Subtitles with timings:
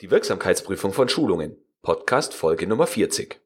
[0.00, 1.58] Die Wirksamkeitsprüfung von Schulungen.
[1.82, 3.38] Podcast Folge Nummer 40.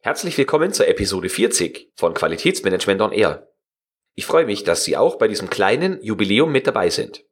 [0.00, 3.50] Herzlich willkommen zur Episode 40 von Qualitätsmanagement on Air.
[4.14, 7.23] Ich freue mich, dass Sie auch bei diesem kleinen Jubiläum mit dabei sind.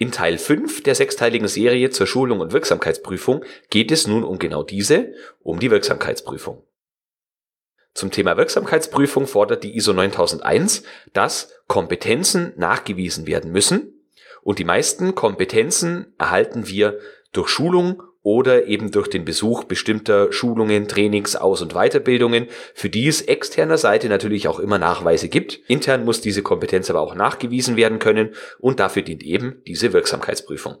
[0.00, 4.62] In Teil 5 der sechsteiligen Serie zur Schulung und Wirksamkeitsprüfung geht es nun um genau
[4.62, 6.66] diese, um die Wirksamkeitsprüfung.
[7.92, 13.92] Zum Thema Wirksamkeitsprüfung fordert die ISO 9001, dass Kompetenzen nachgewiesen werden müssen
[14.40, 16.98] und die meisten Kompetenzen erhalten wir
[17.32, 23.08] durch Schulung oder eben durch den Besuch bestimmter Schulungen, Trainings, Aus- und Weiterbildungen, für die
[23.08, 25.60] es externer Seite natürlich auch immer Nachweise gibt.
[25.68, 30.78] Intern muss diese Kompetenz aber auch nachgewiesen werden können und dafür dient eben diese Wirksamkeitsprüfung.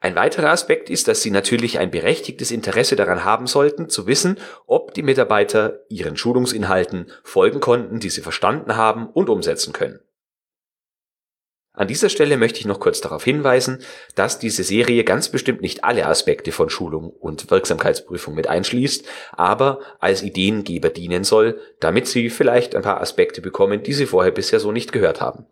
[0.00, 4.38] Ein weiterer Aspekt ist, dass Sie natürlich ein berechtigtes Interesse daran haben sollten, zu wissen,
[4.66, 9.98] ob die Mitarbeiter ihren Schulungsinhalten folgen konnten, die sie verstanden haben und umsetzen können.
[11.78, 13.84] An dieser Stelle möchte ich noch kurz darauf hinweisen,
[14.16, 19.78] dass diese Serie ganz bestimmt nicht alle Aspekte von Schulung und Wirksamkeitsprüfung mit einschließt, aber
[20.00, 24.58] als Ideengeber dienen soll, damit Sie vielleicht ein paar Aspekte bekommen, die Sie vorher bisher
[24.58, 25.46] so nicht gehört haben.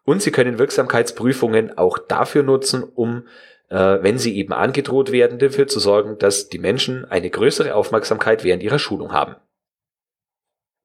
[0.03, 3.27] Und sie können Wirksamkeitsprüfungen auch dafür nutzen, um,
[3.69, 8.43] äh, wenn sie eben angedroht werden, dafür zu sorgen, dass die Menschen eine größere Aufmerksamkeit
[8.43, 9.35] während ihrer Schulung haben.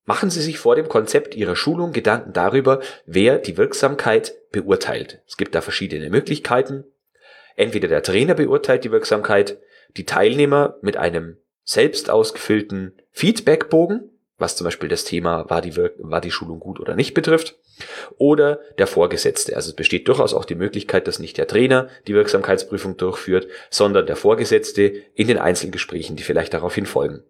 [0.07, 5.23] Machen Sie sich vor dem Konzept Ihrer Schulung Gedanken darüber, wer die Wirksamkeit beurteilt.
[5.27, 6.85] Es gibt da verschiedene Möglichkeiten.
[7.57, 9.59] Entweder der Trainer beurteilt die Wirksamkeit,
[9.97, 15.95] die Teilnehmer mit einem selbst ausgefüllten Feedbackbogen, was zum Beispiel das Thema war die, Wirk
[15.99, 17.57] war die Schulung gut oder nicht betrifft,
[18.19, 19.57] oder der Vorgesetzte.
[19.57, 24.07] Also es besteht durchaus auch die Möglichkeit, dass nicht der Trainer die Wirksamkeitsprüfung durchführt, sondern
[24.07, 27.23] der Vorgesetzte in den Einzelgesprächen, die vielleicht daraufhin folgen.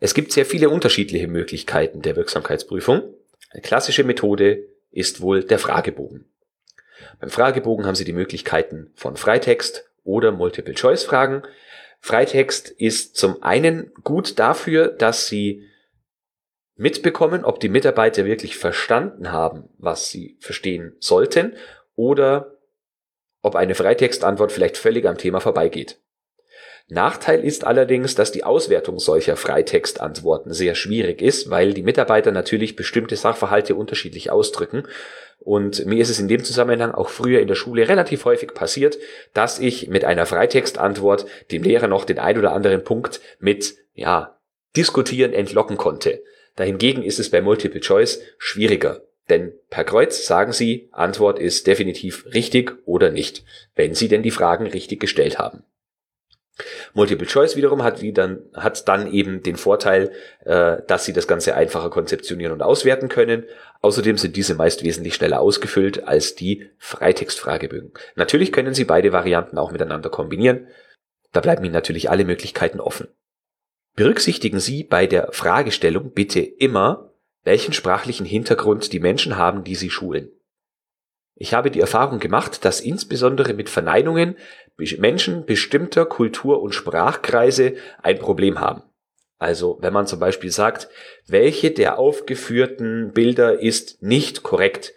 [0.00, 3.14] Es gibt sehr viele unterschiedliche Möglichkeiten der Wirksamkeitsprüfung.
[3.50, 6.26] Eine klassische Methode ist wohl der Fragebogen.
[7.20, 11.42] Beim Fragebogen haben Sie die Möglichkeiten von Freitext oder Multiple-Choice-Fragen.
[12.00, 15.68] Freitext ist zum einen gut dafür, dass Sie
[16.78, 21.56] mitbekommen, ob die Mitarbeiter wirklich verstanden haben, was sie verstehen sollten
[21.96, 22.56] oder
[23.42, 26.00] ob eine Freitextantwort vielleicht völlig am Thema vorbeigeht.
[26.90, 32.76] Nachteil ist allerdings, dass die Auswertung solcher Freitextantworten sehr schwierig ist, weil die Mitarbeiter natürlich
[32.76, 34.84] bestimmte Sachverhalte unterschiedlich ausdrücken.
[35.38, 38.98] Und mir ist es in dem Zusammenhang auch früher in der Schule relativ häufig passiert,
[39.34, 44.38] dass ich mit einer Freitextantwort dem Lehrer noch den ein oder anderen Punkt mit, ja,
[44.74, 46.22] diskutieren entlocken konnte.
[46.56, 49.02] Dahingegen ist es bei Multiple Choice schwieriger.
[49.28, 53.44] Denn per Kreuz sagen Sie, Antwort ist definitiv richtig oder nicht,
[53.74, 55.64] wenn Sie denn die Fragen richtig gestellt haben.
[56.94, 60.10] Multiple Choice wiederum hat, wie dann, hat dann eben den Vorteil,
[60.44, 63.44] äh, dass sie das Ganze einfacher konzeptionieren und auswerten können.
[63.80, 67.92] Außerdem sind diese meist wesentlich schneller ausgefüllt als die Freitextfragebögen.
[68.16, 70.66] Natürlich können Sie beide Varianten auch miteinander kombinieren.
[71.32, 73.08] Da bleiben Ihnen natürlich alle Möglichkeiten offen.
[73.94, 77.12] Berücksichtigen Sie bei der Fragestellung bitte immer,
[77.44, 80.30] welchen sprachlichen Hintergrund die Menschen haben, die Sie schulen.
[81.40, 84.36] Ich habe die Erfahrung gemacht, dass insbesondere mit Verneinungen
[84.98, 88.82] Menschen bestimmter Kultur- und Sprachkreise ein Problem haben.
[89.38, 90.88] Also wenn man zum Beispiel sagt,
[91.28, 94.92] welche der aufgeführten Bilder ist nicht korrekt,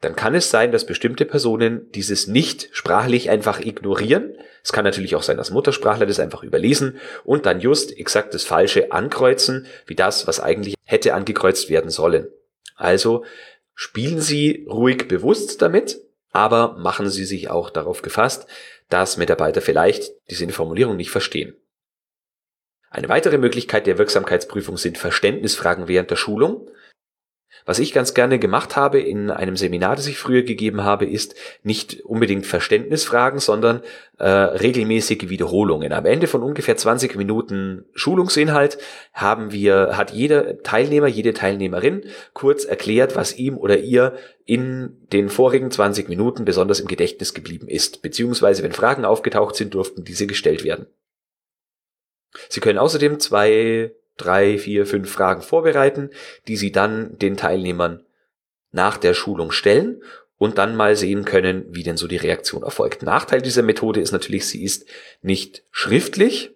[0.00, 4.36] dann kann es sein, dass bestimmte Personen dieses nicht sprachlich einfach ignorieren.
[4.62, 8.44] Es kann natürlich auch sein, dass Muttersprachler das einfach überlesen und dann just exakt das
[8.44, 12.28] Falsche ankreuzen, wie das, was eigentlich hätte angekreuzt werden sollen.
[12.76, 13.24] Also
[13.74, 16.00] spielen Sie ruhig bewusst damit,
[16.30, 18.46] aber machen Sie sich auch darauf gefasst,
[18.88, 21.56] dass Mitarbeiter vielleicht diese Formulierung nicht verstehen.
[22.90, 26.70] Eine weitere Möglichkeit der Wirksamkeitsprüfung sind Verständnisfragen während der Schulung.
[27.66, 31.34] Was ich ganz gerne gemacht habe in einem Seminar, das ich früher gegeben habe, ist
[31.62, 33.80] nicht unbedingt Verständnisfragen, sondern
[34.18, 35.92] äh, regelmäßige Wiederholungen.
[35.94, 38.76] Am Ende von ungefähr 20 Minuten Schulungsinhalt
[39.14, 44.14] haben wir, hat jeder Teilnehmer, jede Teilnehmerin kurz erklärt, was ihm oder ihr
[44.44, 48.02] in den vorigen 20 Minuten besonders im Gedächtnis geblieben ist.
[48.02, 50.86] Beziehungsweise, wenn Fragen aufgetaucht sind, durften diese gestellt werden.
[52.50, 56.10] Sie können außerdem zwei drei, vier, fünf Fragen vorbereiten,
[56.48, 58.04] die Sie dann den Teilnehmern
[58.70, 60.02] nach der Schulung stellen
[60.36, 63.02] und dann mal sehen können, wie denn so die Reaktion erfolgt.
[63.02, 64.86] Nachteil dieser Methode ist natürlich, sie ist
[65.22, 66.50] nicht schriftlich,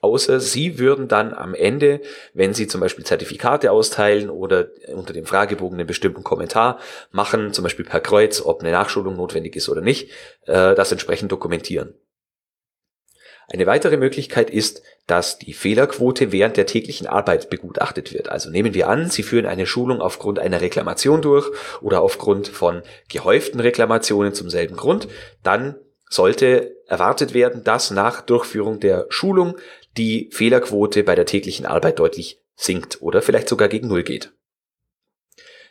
[0.00, 2.00] außer Sie würden dann am Ende,
[2.32, 6.78] wenn Sie zum Beispiel Zertifikate austeilen oder unter dem Fragebogen einen bestimmten Kommentar
[7.10, 10.10] machen, zum Beispiel per Kreuz, ob eine Nachschulung notwendig ist oder nicht,
[10.46, 11.94] äh, das entsprechend dokumentieren.
[13.50, 18.28] Eine weitere Möglichkeit ist, dass die Fehlerquote während der täglichen Arbeit begutachtet wird.
[18.28, 21.48] Also nehmen wir an, Sie führen eine Schulung aufgrund einer Reklamation durch
[21.80, 25.08] oder aufgrund von gehäuften Reklamationen zum selben Grund,
[25.42, 25.76] dann
[26.10, 29.56] sollte erwartet werden, dass nach Durchführung der Schulung
[29.96, 34.32] die Fehlerquote bei der täglichen Arbeit deutlich sinkt oder vielleicht sogar gegen Null geht.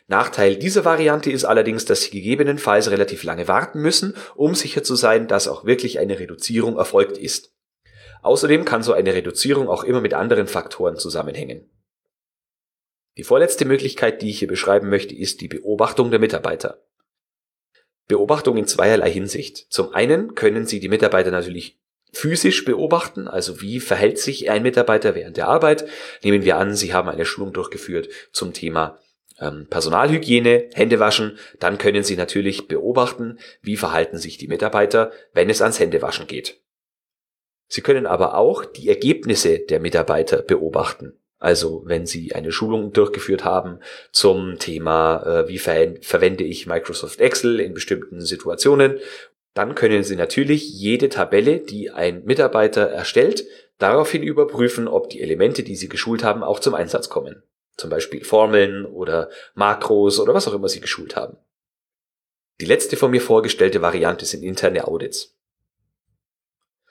[0.08, 4.96] Nachteil dieser Variante ist allerdings, dass Sie gegebenenfalls relativ lange warten müssen, um sicher zu
[4.96, 7.52] sein, dass auch wirklich eine Reduzierung erfolgt ist.
[8.22, 11.70] Außerdem kann so eine Reduzierung auch immer mit anderen Faktoren zusammenhängen.
[13.16, 16.84] Die vorletzte Möglichkeit, die ich hier beschreiben möchte, ist die Beobachtung der Mitarbeiter.
[18.06, 19.66] Beobachtung in zweierlei Hinsicht.
[19.70, 21.78] Zum einen können Sie die Mitarbeiter natürlich
[22.12, 25.86] physisch beobachten, also wie verhält sich ein Mitarbeiter während der Arbeit.
[26.22, 28.98] Nehmen wir an, Sie haben eine Schulung durchgeführt zum Thema
[29.40, 35.62] ähm, Personalhygiene, Händewaschen, dann können Sie natürlich beobachten, wie verhalten sich die Mitarbeiter, wenn es
[35.62, 36.60] ans Händewaschen geht.
[37.68, 41.18] Sie können aber auch die Ergebnisse der Mitarbeiter beobachten.
[41.38, 43.78] Also wenn Sie eine Schulung durchgeführt haben
[44.10, 48.98] zum Thema, äh, wie ver verwende ich Microsoft Excel in bestimmten Situationen,
[49.54, 53.44] dann können Sie natürlich jede Tabelle, die ein Mitarbeiter erstellt,
[53.78, 57.42] daraufhin überprüfen, ob die Elemente, die Sie geschult haben, auch zum Einsatz kommen.
[57.76, 61.36] Zum Beispiel Formeln oder Makros oder was auch immer Sie geschult haben.
[62.60, 65.37] Die letzte von mir vorgestellte Variante sind interne Audits.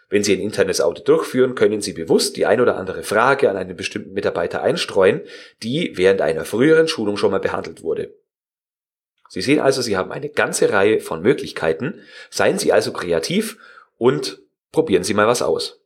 [0.10, 3.58] Wenn Sie ein internes Audit durchführen, können Sie bewusst die ein oder andere Frage an
[3.58, 5.22] einen bestimmten Mitarbeiter einstreuen,
[5.64, 8.14] die während einer früheren Schulung schon mal behandelt wurde.
[9.30, 12.02] Sie sehen also, Sie haben eine ganze Reihe von Möglichkeiten.
[12.30, 13.58] Seien Sie also kreativ
[13.98, 14.40] und
[14.72, 15.82] probieren Sie mal was aus.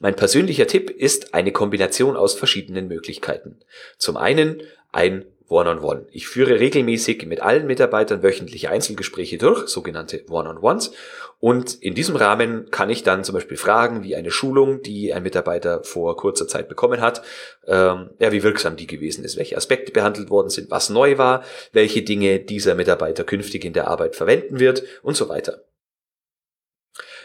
[0.00, 3.60] Mein persönlicher Tipp ist eine Kombination aus verschiedenen Möglichkeiten.
[3.98, 6.00] Zum einen ein One-on-One.
[6.00, 6.08] -on -one.
[6.12, 10.92] Ich führe regelmäßig mit allen Mitarbeitern wöchentliche Einzelgespräche durch, sogenannte One-on-Ones.
[11.40, 15.22] Und in diesem Rahmen kann ich dann zum Beispiel fragen, wie eine Schulung, die ein
[15.22, 17.22] Mitarbeiter vor kurzer Zeit bekommen hat,
[17.66, 21.42] ähm, ja, wie wirksam die gewesen ist, welche Aspekte behandelt worden sind, was neu war,
[21.72, 25.64] welche Dinge dieser Mitarbeiter künftig in der Arbeit verwenden wird und so weiter.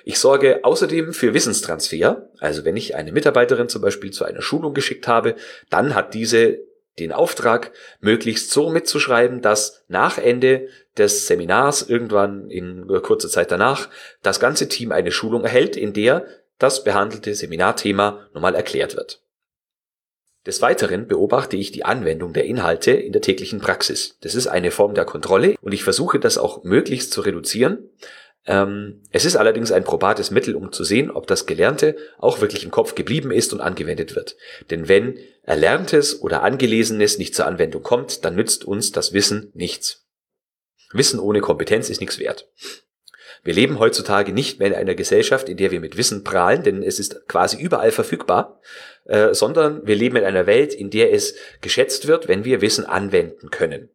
[0.05, 2.29] Ich sorge außerdem für Wissenstransfer.
[2.39, 5.35] Also wenn ich eine Mitarbeiterin zum Beispiel zu einer Schulung geschickt habe,
[5.69, 6.59] dann hat diese
[6.99, 13.89] den Auftrag, möglichst so mitzuschreiben, dass nach Ende des Seminars, irgendwann in kurzer Zeit danach,
[14.21, 16.25] das ganze Team eine Schulung erhält, in der
[16.57, 19.21] das behandelte Seminarthema nochmal erklärt wird.
[20.45, 24.17] Des Weiteren beobachte ich die Anwendung der Inhalte in der täglichen Praxis.
[24.21, 27.89] Das ist eine Form der Kontrolle und ich versuche das auch möglichst zu reduzieren,
[28.47, 32.71] es ist allerdings ein probates Mittel, um zu sehen, ob das Gelernte auch wirklich im
[32.71, 34.37] Kopf geblieben ist und angewendet wird.
[34.69, 40.05] Denn wenn Erlerntes oder Angelesenes nicht zur Anwendung kommt, dann nützt uns das Wissen nichts.
[40.91, 42.47] Wissen ohne Kompetenz ist nichts wert.
[43.43, 46.81] Wir leben heutzutage nicht mehr in einer Gesellschaft, in der wir mit Wissen prahlen, denn
[46.83, 48.59] es ist quasi überall verfügbar,
[49.05, 52.85] äh, sondern wir leben in einer Welt, in der es geschätzt wird, wenn wir Wissen
[52.85, 53.89] anwenden können.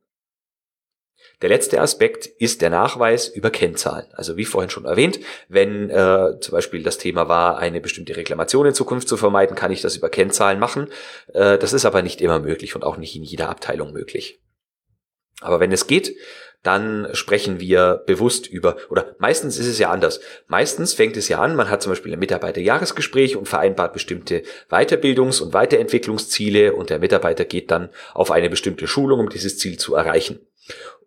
[1.42, 4.06] Der letzte Aspekt ist der Nachweis über Kennzahlen.
[4.12, 8.66] Also wie vorhin schon erwähnt, wenn äh, zum Beispiel das Thema war, eine bestimmte Reklamation
[8.66, 10.88] in Zukunft zu vermeiden, kann ich das über Kennzahlen machen.
[11.32, 14.40] Äh, das ist aber nicht immer möglich und auch nicht in jeder Abteilung möglich.
[15.40, 16.14] Aber wenn es geht,
[16.62, 20.20] dann sprechen wir bewusst über, oder meistens ist es ja anders.
[20.46, 25.40] Meistens fängt es ja an, man hat zum Beispiel ein Mitarbeiterjahresgespräch und vereinbart bestimmte Weiterbildungs-
[25.40, 29.94] und Weiterentwicklungsziele und der Mitarbeiter geht dann auf eine bestimmte Schulung, um dieses Ziel zu
[29.94, 30.40] erreichen.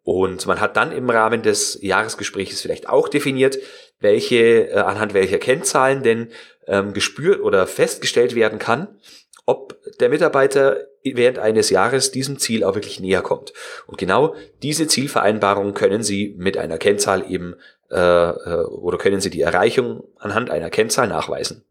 [0.04, 3.58] Und man hat dann im Rahmen des Jahresgesprächs vielleicht auch definiert,
[4.00, 6.30] welche, äh, anhand welcher Kennzahlen denn
[6.68, 9.00] ähm, gespürt oder festgestellt werden kann,
[9.46, 13.54] ob der Mitarbeiter während eines Jahres diesem Ziel auch wirklich näher kommt.
[13.88, 17.56] Und genau diese Zielvereinbarung können Sie mit einer Kennzahl eben
[17.92, 21.66] äh, äh, oder können Sie die Erreichung anhand einer Kennzahl nachweisen.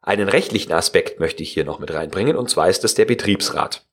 [0.00, 3.86] Einen rechtlichen Aspekt möchte ich hier noch mit reinbringen, und zwar ist das der Betriebsrat.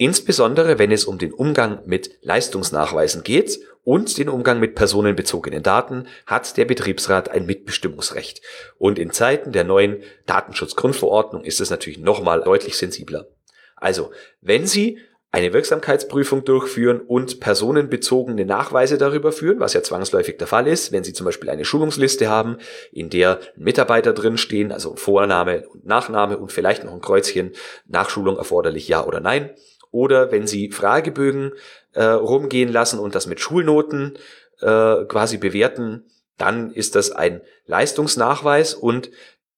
[0.00, 6.06] Insbesondere wenn es um den Umgang mit Leistungsnachweisen geht und den Umgang mit personenbezogenen Daten
[6.24, 8.40] hat der Betriebsrat ein Mitbestimmungsrecht.
[8.78, 13.26] Und in Zeiten der neuen Datenschutzgrundverordnung ist es natürlich nochmal deutlich sensibler.
[13.74, 14.98] Also, wenn Sie
[15.30, 21.04] eine Wirksamkeitsprüfung durchführen und personenbezogene Nachweise darüber führen, was ja zwangsläufig der Fall ist, wenn
[21.04, 22.58] Sie zum Beispiel eine Schulungsliste haben,
[22.92, 27.52] in der Mitarbeiter drinstehen, also Vorname und Nachname und vielleicht noch ein Kreuzchen,
[27.86, 29.50] Nachschulung erforderlich ja oder nein,
[29.90, 31.52] oder wenn Sie Fragebögen
[31.94, 34.18] äh, rumgehen lassen und das mit Schulnoten
[34.60, 36.04] äh, quasi bewerten,
[36.36, 39.10] dann ist das ein Leistungsnachweis und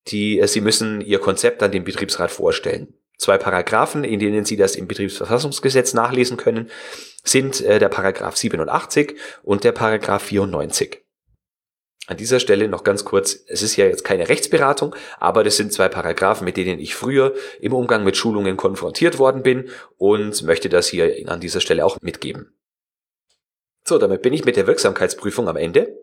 [0.08, 4.56] die, äh, Sie müssen Ihr Konzept an den Betriebsrat vorstellen zwei Paragraphen, in denen Sie
[4.56, 6.70] das im Betriebsverfassungsgesetz nachlesen können,
[7.22, 11.02] sind äh, der Paragraph 87 und der Paragraph 94.
[12.10, 15.72] An dieser Stelle noch ganz kurz, es ist ja jetzt keine Rechtsberatung, aber das sind
[15.72, 20.68] zwei Paragraphen, mit denen ich früher im Umgang mit Schulungen konfrontiert worden bin und möchte
[20.68, 22.52] das hier an dieser Stelle auch mitgeben.
[23.86, 25.96] So, damit bin ich mit der Wirksamkeitsprüfung am Ende.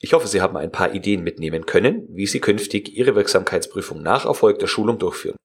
[0.00, 4.26] Ich hoffe, Sie haben ein paar Ideen mitnehmen können, wie Sie künftig Ihre Wirksamkeitsprüfung nach
[4.26, 5.38] erfolgter Schulung durchführen.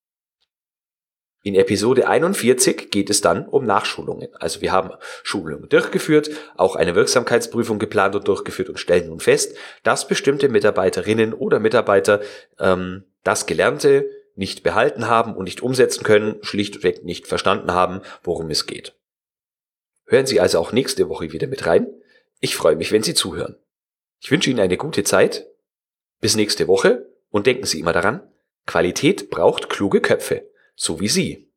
[1.45, 4.33] In Episode 41 geht es dann um Nachschulungen.
[4.35, 4.91] Also wir haben
[5.23, 11.33] Schulungen durchgeführt, auch eine Wirksamkeitsprüfung geplant und durchgeführt und stellen nun fest, dass bestimmte Mitarbeiterinnen
[11.33, 12.21] oder Mitarbeiter
[12.59, 18.49] ähm, das Gelernte nicht behalten haben und nicht umsetzen können, schlichtweg nicht verstanden haben, worum
[18.49, 18.95] es geht.
[20.05, 21.87] Hören Sie also auch nächste Woche wieder mit rein.
[22.39, 23.57] Ich freue mich, wenn Sie zuhören.
[24.21, 25.45] Ich wünsche Ihnen eine gute Zeit.
[26.21, 28.21] Bis nächste Woche und denken Sie immer daran,
[28.65, 31.52] Qualität braucht kluge Köpfe so wie Sie.